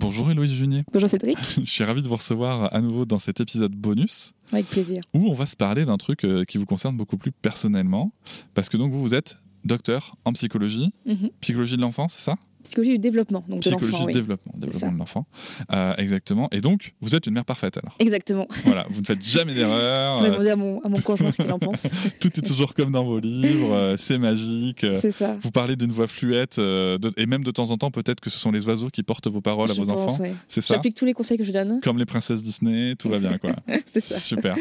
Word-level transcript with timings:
Bonjour 0.00 0.30
Héloïse 0.30 0.52
Junier. 0.52 0.84
Bonjour 0.92 1.08
Cédric. 1.08 1.36
Je 1.58 1.64
suis 1.64 1.82
ravi 1.82 2.02
de 2.02 2.08
vous 2.08 2.14
recevoir 2.14 2.72
à 2.72 2.80
nouveau 2.80 3.04
dans 3.04 3.18
cet 3.18 3.40
épisode 3.40 3.72
bonus. 3.72 4.32
Avec 4.52 4.66
plaisir. 4.66 5.02
Où 5.12 5.28
on 5.28 5.34
va 5.34 5.44
se 5.44 5.56
parler 5.56 5.84
d'un 5.84 5.96
truc 5.96 6.22
euh, 6.24 6.44
qui 6.44 6.56
vous 6.56 6.66
concerne 6.66 6.96
beaucoup 6.96 7.16
plus 7.18 7.32
personnellement. 7.32 8.12
Parce 8.54 8.68
que 8.68 8.76
donc 8.76 8.92
vous, 8.92 9.00
vous 9.00 9.14
êtes 9.14 9.38
docteur 9.64 10.14
en 10.24 10.32
psychologie, 10.34 10.92
Mhm. 11.04 11.30
psychologie 11.40 11.76
de 11.76 11.82
l'enfance, 11.82 12.14
c'est 12.16 12.22
ça? 12.22 12.36
Psychologie 12.68 12.92
du 12.92 12.98
développement. 12.98 13.42
Donc 13.48 13.58
de 13.62 13.68
Psychologie 13.70 14.00
de 14.02 14.06
oui. 14.06 14.12
développement, 14.12 14.52
développement 14.56 14.92
de 14.92 14.98
l'enfant. 14.98 15.26
Euh, 15.74 15.94
exactement. 15.96 16.48
Et 16.52 16.60
donc, 16.60 16.94
vous 17.00 17.14
êtes 17.14 17.26
une 17.26 17.34
mère 17.34 17.44
parfaite 17.44 17.78
alors. 17.78 17.94
Exactement. 17.98 18.46
voilà, 18.64 18.86
vous 18.90 19.00
ne 19.00 19.06
faites 19.06 19.22
jamais 19.22 19.54
d'erreur. 19.54 20.18
Je 20.18 20.24
vais 20.24 20.30
demander 20.30 20.50
à 20.50 20.56
mon, 20.56 20.80
à 20.82 20.88
mon 20.88 21.00
conjoint 21.00 21.32
ce 21.32 21.42
qu'il 21.42 21.50
en 21.52 21.58
pense. 21.58 21.86
tout 22.20 22.28
est 22.38 22.42
toujours 22.46 22.74
comme 22.74 22.92
dans 22.92 23.04
vos 23.04 23.18
livres, 23.18 23.72
euh, 23.72 23.96
c'est 23.96 24.18
magique. 24.18 24.84
euh, 24.84 24.98
C'est 25.00 25.10
ça. 25.12 25.36
Vous 25.42 25.50
parlez 25.50 25.76
d'une 25.76 25.90
voix 25.92 26.06
fluette, 26.06 26.58
de- 26.60 27.12
et 27.16 27.26
même 27.26 27.42
de 27.44 27.50
temps 27.50 27.70
en 27.70 27.76
temps, 27.76 27.90
peut-être 27.90 28.20
que 28.20 28.30
ce 28.30 28.38
sont 28.38 28.52
les 28.52 28.66
oiseaux 28.66 28.90
qui 28.90 29.02
portent 29.02 29.28
vos 29.28 29.40
paroles 29.40 29.70
à 29.70 29.74
vos 29.74 29.84
pense, 29.84 30.12
enfants. 30.12 30.22
ouais. 30.22 30.34
C'est 30.48 30.60
ça 30.60 30.74
J'applique 30.74 30.94
tous 30.94 31.04
les 31.04 31.14
conseils 31.14 31.38
que 31.38 31.44
je 31.44 31.52
donne. 31.52 31.80
Comme 31.82 31.98
les 31.98 32.06
princesses 32.06 32.42
Disney, 32.42 32.94
tout 32.96 33.08
va 33.08 33.18
bien 33.18 33.38
quoi. 33.38 33.54
C'est 33.86 34.02
ça. 34.02 34.18
Super. 34.18 34.56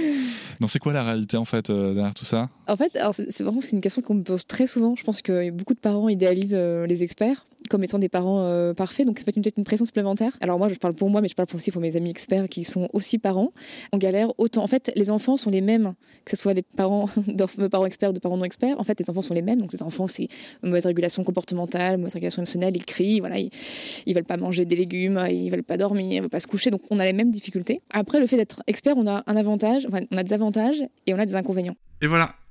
Donc 0.59 0.69
c'est 0.69 0.79
quoi 0.79 0.93
la 0.93 1.03
réalité 1.03 1.37
en 1.37 1.45
fait 1.45 1.69
euh, 1.69 1.93
derrière 1.93 2.13
tout 2.13 2.25
ça? 2.25 2.49
En 2.67 2.75
fait, 2.75 2.95
alors 2.95 3.13
c'est 3.15 3.41
vraiment 3.43 3.61
c'est 3.61 3.71
une 3.71 3.81
question 3.81 4.01
qu'on 4.01 4.15
me 4.15 4.23
pose 4.23 4.45
très 4.45 4.67
souvent. 4.67 4.95
Je 4.95 5.03
pense 5.03 5.21
que 5.21 5.49
beaucoup 5.51 5.73
de 5.73 5.79
parents 5.79 6.09
idéalisent 6.09 6.55
euh, 6.57 6.85
les 6.87 7.03
experts 7.03 7.45
comme 7.67 7.83
étant 7.83 7.99
des 7.99 8.09
parents 8.09 8.41
euh, 8.41 8.73
parfaits, 8.73 9.05
donc 9.05 9.19
c'est 9.19 9.25
peut-être 9.25 9.57
une, 9.57 9.63
pression 9.63 9.85
supplémentaire. 9.85 10.31
Alors 10.41 10.57
moi, 10.57 10.69
je 10.69 10.75
parle 10.75 10.93
pour 10.93 11.09
moi, 11.09 11.21
mais 11.21 11.27
je 11.27 11.35
parle 11.35 11.47
aussi 11.53 11.71
pour 11.71 11.81
mes 11.81 11.95
amis 11.95 12.09
experts 12.09 12.49
qui 12.49 12.63
sont 12.63 12.89
aussi 12.93 13.17
parents. 13.17 13.51
On 13.91 13.97
galère 13.97 14.31
autant. 14.37 14.63
En 14.63 14.67
fait, 14.67 14.91
les 14.95 15.09
enfants 15.09 15.37
sont 15.37 15.49
les 15.49 15.61
mêmes, 15.61 15.93
que 16.25 16.31
ce 16.31 16.37
soit 16.37 16.53
les 16.53 16.61
parents 16.61 17.09
de 17.27 17.67
parents 17.67 17.85
experts 17.85 18.11
ou 18.11 18.13
de 18.13 18.19
parents 18.19 18.37
non 18.37 18.43
experts. 18.43 18.79
En 18.79 18.83
fait, 18.83 18.99
les 18.99 19.09
enfants 19.09 19.21
sont 19.21 19.33
les 19.33 19.41
mêmes. 19.41 19.59
Donc 19.59 19.71
ces 19.71 19.83
enfants, 19.83 20.07
c'est 20.07 20.27
mauvaise 20.63 20.85
régulation 20.85 21.23
comportementale, 21.23 21.97
mauvaise 21.97 22.13
régulation 22.13 22.41
émotionnelle, 22.41 22.75
ils 22.75 22.85
crient, 22.85 23.19
voilà, 23.19 23.39
ils, 23.39 23.49
ils 24.05 24.13
veulent 24.13 24.23
pas 24.23 24.37
manger 24.37 24.65
des 24.65 24.75
légumes, 24.75 25.21
ils 25.29 25.49
veulent 25.49 25.63
pas 25.63 25.77
dormir, 25.77 26.11
ils 26.11 26.21
veulent 26.21 26.29
pas 26.29 26.39
se 26.39 26.47
coucher. 26.47 26.71
Donc 26.71 26.81
on 26.89 26.99
a 26.99 27.05
les 27.05 27.13
mêmes 27.13 27.29
difficultés. 27.29 27.81
Après, 27.91 28.19
le 28.19 28.27
fait 28.27 28.37
d'être 28.37 28.63
expert, 28.67 28.95
on 28.97 29.07
a 29.07 29.23
un 29.25 29.35
avantage, 29.35 29.85
enfin, 29.87 29.99
on 30.11 30.17
a 30.17 30.23
des 30.23 30.33
avantages 30.33 30.83
et 31.05 31.13
on 31.13 31.19
a 31.19 31.25
des 31.25 31.35
inconvénients. 31.35 31.75
Et 32.01 32.07
voilà, 32.07 32.35